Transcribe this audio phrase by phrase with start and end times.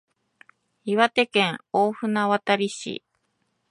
[0.83, 3.03] 岩手県大船渡市